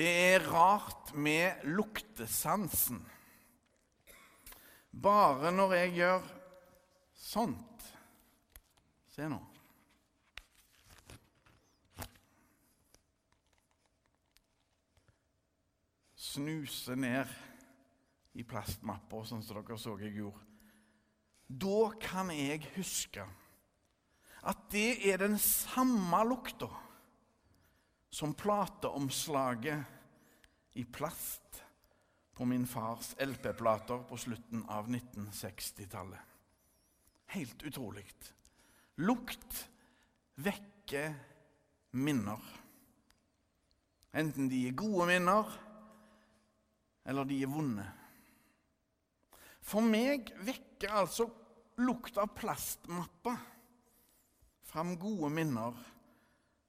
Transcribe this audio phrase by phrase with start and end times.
[0.00, 3.02] Det er rart med luktesansen.
[4.96, 6.22] Bare når jeg gjør
[7.20, 7.66] sånt
[9.10, 9.36] Se nå.
[16.16, 17.36] Snuse ned
[18.40, 20.46] i plastmapper, sånn som dere så jeg gjorde.
[21.44, 23.28] Da kan jeg huske
[24.48, 26.70] at det er den samme lukta
[28.10, 29.99] som plateomslaget
[30.78, 31.62] i plast
[32.34, 36.20] på min fars LP-plater på slutten av 1960-tallet.
[37.34, 38.06] Helt utrolig.
[38.96, 39.68] Lukt
[40.40, 41.14] vekker
[41.90, 42.40] minner.
[44.12, 45.52] Enten de er gode minner,
[47.06, 47.86] eller de er vonde.
[49.60, 51.28] For meg vekker altså
[51.80, 53.36] lukt av plastmappa
[54.70, 55.76] fram gode minner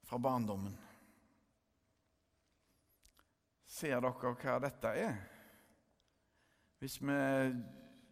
[0.05, 0.75] fra barndommen.
[3.81, 5.15] Ser dere hva dette er?
[6.77, 7.15] Hvis vi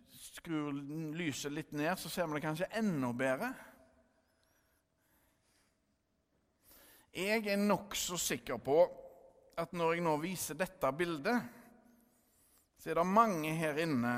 [0.09, 0.73] skrur
[1.13, 3.51] lyset litt ned, så ser vi det kanskje enda bedre.
[7.13, 8.79] Jeg er nokså sikker på
[9.61, 11.37] at når jeg nå viser dette bildet,
[12.81, 14.17] så er det mange her inne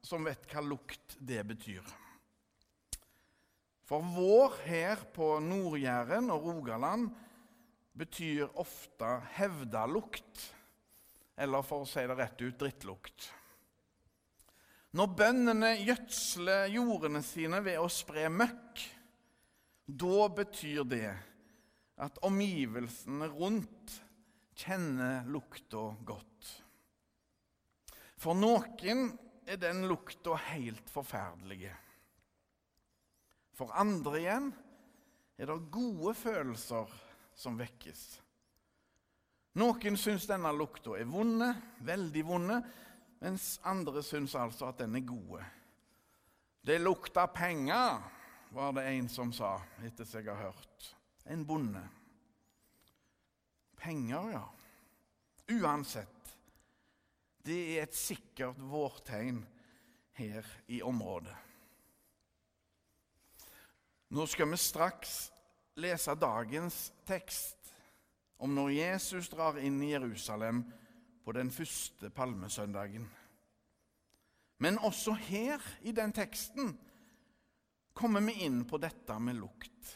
[0.00, 1.84] som vet hva lukt det betyr.
[3.84, 7.10] For vår her på Nord-Jæren og Rogaland
[7.98, 10.54] betyr ofte hevdalukt
[11.38, 13.28] eller for å si det rett ut drittlukt.
[14.98, 18.84] Når bøndene gjødsler jordene sine ved å spre møkk,
[19.88, 21.10] da betyr det
[21.98, 23.98] at omgivelsene rundt
[24.58, 26.54] kjenner lukta godt.
[28.18, 29.06] For noen
[29.48, 31.70] er den lukta helt forferdelig.
[33.54, 34.48] For andre igjen
[35.38, 36.90] er det gode følelser
[37.38, 38.02] som vekkes.
[39.58, 41.48] Noen syns denne lukta er vonde,
[41.82, 42.58] veldig vonde,
[43.18, 45.42] mens andre syns altså at den er gode.
[46.62, 47.98] Det lukter penger,
[48.54, 50.92] var det en som sa, etter jeg har hørt.
[51.26, 51.82] En bonde.
[53.76, 54.44] Penger, ja.
[55.58, 56.32] Uansett.
[57.42, 59.42] Det er et sikkert vårtegn
[60.18, 61.34] her i området.
[64.14, 65.18] Nå skal vi straks
[65.80, 67.57] lese dagens tekst
[68.38, 70.62] om når Jesus drar inn i Jerusalem
[71.24, 73.08] på den første palmesøndagen.
[74.58, 76.72] Men også her i den teksten
[77.94, 79.94] kommer vi inn på dette med lukt.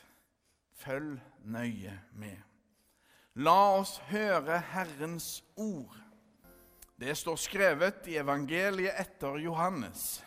[0.82, 2.38] Følg nøye med.
[3.42, 5.94] La oss høre Herrens ord.
[6.98, 10.20] Det står skrevet i evangeliet etter Johannes.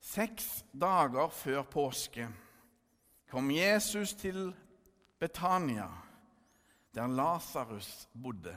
[0.00, 2.26] Seks dager før påske
[3.30, 4.48] kom Jesus til
[5.20, 5.88] Betania
[6.94, 8.54] der Lasarus bodde,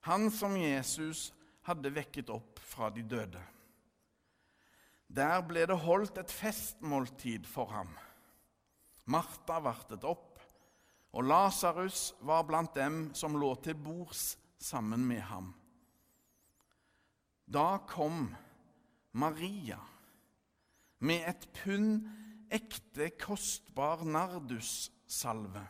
[0.00, 1.30] han som Jesus
[1.64, 3.40] hadde vekket opp fra de døde.
[5.10, 7.90] Der ble det holdt et festmåltid for ham.
[9.10, 10.38] Martha vartet opp,
[11.16, 15.50] og Lasarus var blant dem som lå til bords sammen med ham.
[17.50, 18.28] Da kom
[19.18, 19.80] Maria
[21.02, 22.04] med et pund
[22.52, 25.64] ekte, kostbar nardussalve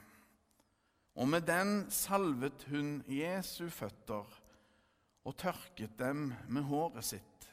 [1.21, 4.39] og med den salvet hun Jesu føtter
[5.29, 7.49] og tørket dem med håret sitt.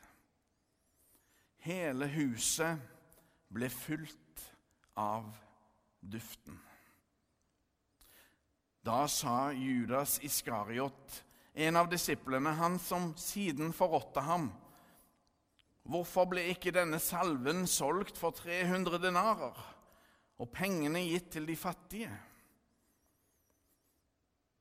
[1.68, 2.80] Hele huset
[3.52, 4.44] ble fylt
[4.96, 5.28] av
[6.00, 6.56] duften.
[8.88, 11.18] Da sa Judas Iskariot,
[11.58, 14.48] en av disiplene, han som siden forrådte ham,
[15.84, 19.60] hvorfor ble ikke denne salven solgt for 300 denarer
[20.40, 22.16] og pengene gitt til de fattige?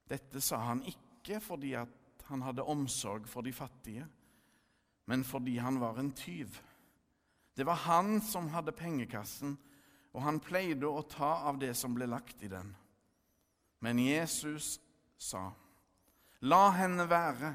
[0.07, 1.75] Dette sa han ikke fordi
[2.27, 4.07] han hadde omsorg for de fattige,
[5.07, 6.59] men fordi han var en tyv.
[7.57, 9.57] Det var han som hadde pengekassen,
[10.15, 12.75] og han pleide å ta av det som ble lagt i den.
[13.81, 14.81] Men Jesus
[15.19, 15.53] sa,
[16.41, 17.55] 'La henne være.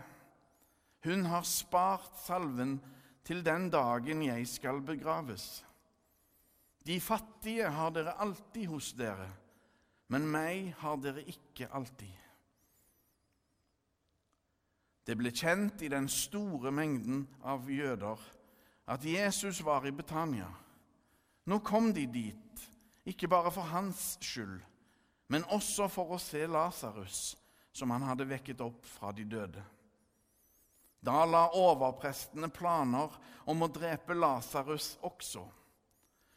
[1.04, 2.80] Hun har spart salven
[3.24, 5.64] til den dagen jeg skal begraves.'
[6.86, 9.30] De fattige har dere alltid hos dere,
[10.08, 12.10] men meg har dere ikke alltid.
[15.06, 18.22] Det ble kjent i den store mengden av jøder
[18.92, 20.50] at Jesus var i Betania.
[21.50, 22.66] Nå kom de dit,
[23.08, 24.60] ikke bare for hans skyld,
[25.32, 27.32] men også for å se Lasarus,
[27.74, 29.64] som han hadde vekket opp fra de døde.
[31.02, 33.16] Da la overprestene planer
[33.50, 35.48] om å drepe Lasarus også.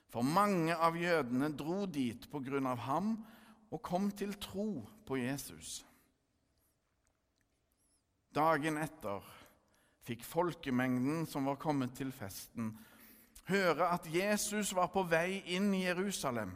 [0.09, 3.17] For mange av jødene dro dit på grunn av ham
[3.75, 4.69] og kom til tro
[5.05, 5.83] på Jesus.
[8.35, 9.23] Dagen etter
[10.05, 12.73] fikk folkemengden som var kommet til festen,
[13.49, 16.53] høre at Jesus var på vei inn i Jerusalem.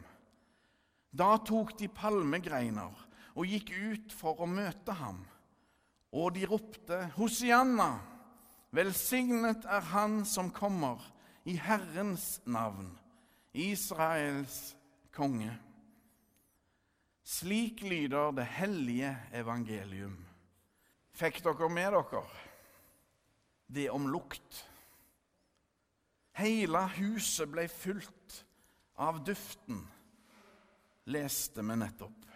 [1.09, 5.23] Da tok de palmegreiner og gikk ut for å møte ham,
[6.11, 7.93] og de ropte Hosianna,
[8.75, 11.01] velsignet er Han som kommer
[11.49, 12.91] i Herrens navn,
[13.53, 14.75] Israels
[15.15, 15.53] konge.
[17.25, 20.28] Slik lyder det hellige evangelium.
[21.19, 22.21] Fikk dere med dere
[23.67, 24.59] det om lukt?
[26.39, 28.37] Hele huset ble fylt
[28.95, 29.81] av duften,
[31.11, 32.29] leste vi nettopp.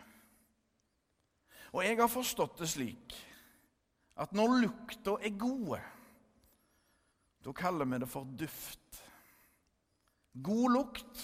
[1.71, 3.15] Og jeg har forstått det slik
[4.19, 5.79] at når lukta er gode,
[7.43, 8.99] da kaller vi det for duft.
[10.43, 11.23] God lukt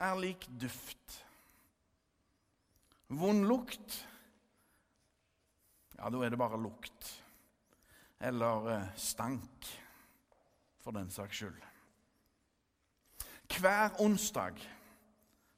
[0.00, 1.20] er lik duft.
[3.12, 4.00] Vond lukt
[5.98, 7.10] Ja, da er det bare lukt.
[8.18, 9.68] Eller eh, stank,
[10.82, 11.60] for den saks skyld.
[13.54, 14.58] Hver onsdag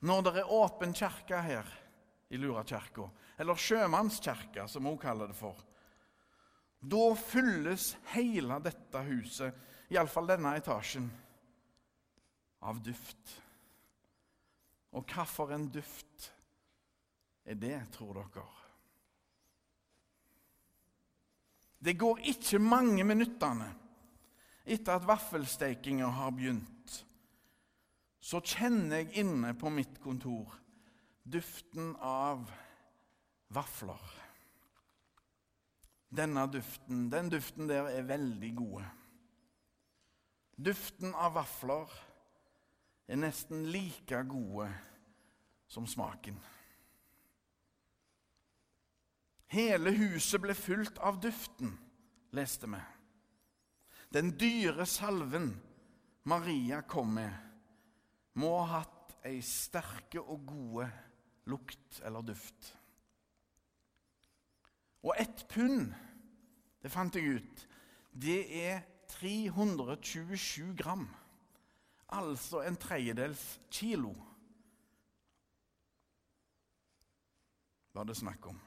[0.07, 1.69] når det er åpen kirke her
[2.29, 5.59] i Lurakirka, eller sjømannskirka, som hun kaller det for,
[6.81, 9.57] da fylles hele dette huset,
[9.91, 11.09] iallfall denne etasjen,
[12.67, 13.35] av duft.
[14.97, 16.31] Og hva for en duft
[17.47, 18.66] er det, tror dere?
[21.79, 23.69] Det går ikke mange minuttene
[24.67, 26.95] etter at vaffelstekinga har begynt,
[28.19, 30.57] så kjenner jeg inne på mitt kontor
[31.23, 32.49] duften av
[33.55, 34.03] vafler.
[36.17, 38.85] Denne duften, den duften der er veldig gode.
[40.57, 41.91] Duften av vafler
[43.07, 44.71] er nesten like gode
[45.71, 46.39] som smaken.
[49.53, 51.77] Hele huset ble fullt av duften,
[52.35, 52.81] leste vi.
[54.15, 55.53] Den dyre salven
[56.27, 57.33] Maria kom med,
[58.35, 60.89] må ha hatt ei sterke og gode
[61.51, 62.73] lukt eller duft.
[65.07, 65.93] Og ett pund,
[66.83, 67.67] det fant jeg ut,
[68.11, 68.83] det er
[69.15, 71.07] 327 gram.
[72.09, 74.15] Altså en tredjedels kilo.
[77.95, 78.59] Var det snakk om.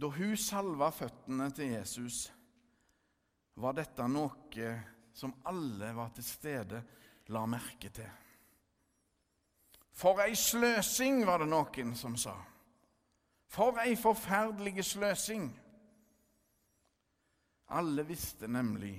[0.00, 2.26] Da hun salva føttene til Jesus,
[3.54, 4.70] var dette noe
[5.14, 6.82] som alle var til stede,
[7.30, 8.10] la merke til.
[9.94, 12.34] For ei sløsing, var det noen som sa.
[13.46, 15.46] For ei forferdelig sløsing.
[17.78, 18.96] Alle visste nemlig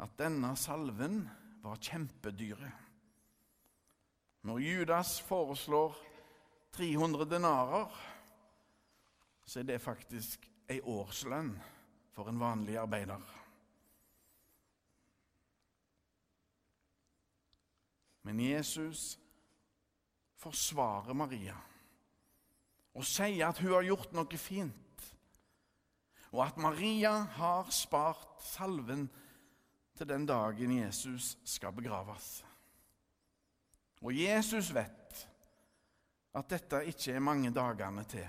[0.00, 1.20] at denne salven
[1.62, 2.72] var kjempedyre.
[4.48, 5.96] Når Judas foreslår
[6.72, 7.92] 300 denarer,
[9.46, 11.54] så er det faktisk ei årslønn
[12.14, 13.22] for en vanlig arbeider.
[18.26, 19.12] Men Jesus
[20.42, 21.54] forsvarer Maria
[22.96, 25.04] og sier at hun har gjort noe fint,
[26.32, 29.04] og at Maria har spart salven
[29.96, 32.40] til den dagen Jesus skal begraves.
[34.02, 35.22] Og Jesus vet
[36.36, 38.26] at dette ikke er mange dagene til.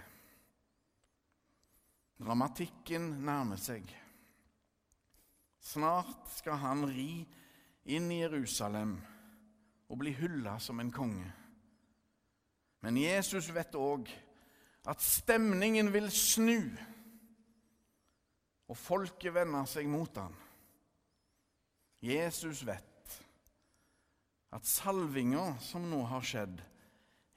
[2.17, 3.85] Dramatikken nærmer seg.
[5.61, 7.21] Snart skal han ri
[7.93, 8.95] inn i Jerusalem
[9.87, 11.29] og bli hylla som en konge.
[12.81, 14.09] Men Jesus vet òg
[14.87, 16.71] at stemningen vil snu,
[18.67, 20.33] og folket vender seg mot ham.
[22.03, 23.15] Jesus vet
[24.55, 26.59] at salvinga som nå har skjedd,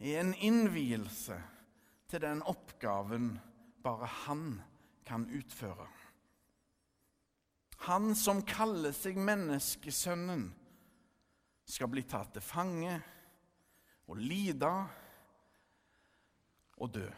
[0.00, 1.36] er en innvielse
[2.10, 3.34] til den oppgaven
[3.84, 4.60] bare han
[5.10, 5.88] kan utføre.
[7.88, 10.50] Han som kaller seg menneskesønnen,
[11.70, 12.92] skal bli tatt til fange
[14.10, 14.70] og lide
[16.82, 17.08] og dø.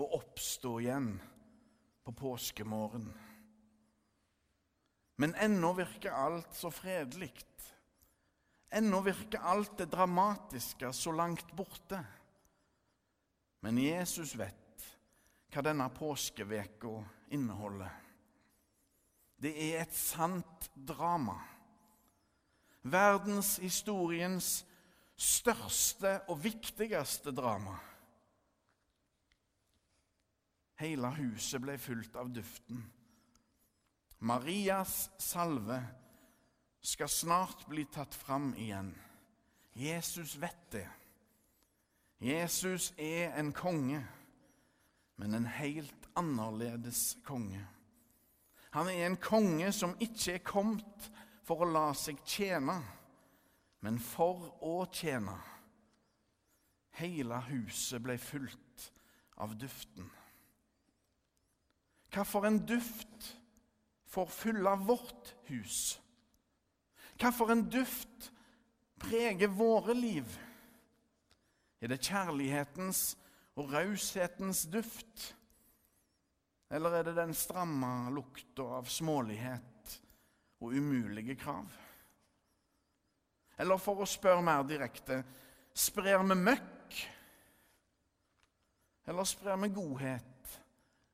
[0.00, 1.10] Og oppstå igjen
[2.04, 3.08] på påskemorgen.
[5.20, 7.32] Men ennå virker alt så fredelig.
[8.72, 12.00] Ennå virker alt det dramatiske så langt borte.
[13.62, 14.61] Men Jesus vet
[15.52, 16.94] hva denne påskeveka
[17.36, 17.92] inneholder.
[19.42, 21.36] Det er et sant drama.
[22.82, 24.62] Verdenshistoriens
[25.18, 27.76] største og viktigste drama.
[30.82, 32.80] Hele huset ble fulgt av duften.
[34.22, 35.78] Marias salve
[36.82, 38.90] skal snart bli tatt fram igjen.
[39.78, 40.88] Jesus vet det.
[42.22, 44.02] Jesus er en konge,
[45.22, 47.66] men en helt annerledes konge.
[48.70, 51.04] Han er en konge som ikke er kommet
[51.46, 52.74] for å la seg tjene,
[53.86, 55.36] men for å tjene.
[56.98, 58.88] Hele huset ble fullt
[59.38, 60.10] av duften.
[62.10, 63.30] Hva for en duft
[64.10, 66.00] får fylle vårt hus?
[67.14, 68.32] Hva for en duft
[68.98, 70.26] preger våre liv?
[71.78, 73.12] Er det kjærlighetens
[73.58, 75.32] og raushetens duft?
[76.72, 79.96] Eller er det den stramme lukta av smålighet
[80.62, 81.68] og umulige krav?
[83.60, 85.20] Eller for å spørre mer direkte
[85.76, 87.00] sprer vi møkk?
[89.12, 90.56] Eller sprer vi godhet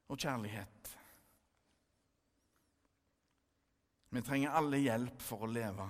[0.09, 0.93] og kjærlighet?
[4.09, 5.89] Vi trenger alle hjelp for å leve.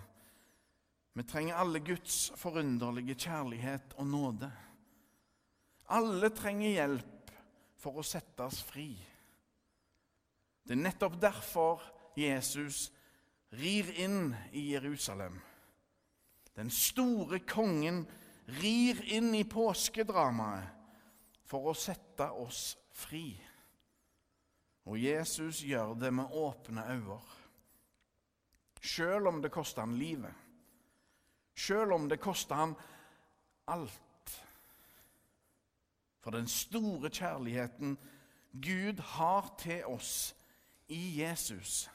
[1.18, 4.50] Vi trenger alle Guds forunderlige kjærlighet og nåde.
[5.88, 7.32] Alle trenger hjelp
[7.80, 8.90] for å settes fri.
[10.62, 11.84] Det er nettopp derfor
[12.18, 12.88] Jesus
[13.56, 15.38] rir inn i Jerusalem.
[16.52, 18.02] Den store kongen
[18.60, 20.74] rir inn i påskedramaet
[21.48, 23.30] for å sette oss fri.
[24.88, 27.20] Og Jesus gjør det med åpne øyne.
[28.80, 30.34] Selv om det koster han livet.
[31.56, 32.76] Selv om det koster han
[33.68, 34.07] alt.
[36.28, 37.94] For den store kjærligheten
[38.52, 40.34] Gud har til oss
[40.92, 41.86] i Jesus,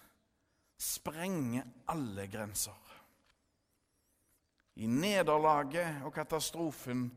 [0.77, 2.79] sprenger alle grenser.
[4.75, 7.11] I nederlaget og katastrofen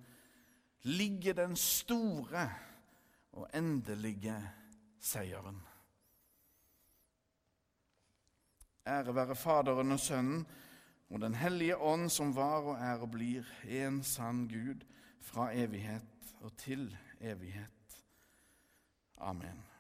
[0.82, 2.50] ligger den store
[3.32, 4.36] og endelige
[5.00, 5.62] seieren.
[8.86, 10.46] Ære være Faderen og Sønnen
[11.08, 14.84] og Den hellige ånd, som var og er og blir en sann Gud
[15.20, 18.04] fra evighet og til evighet.
[19.18, 19.75] Amen.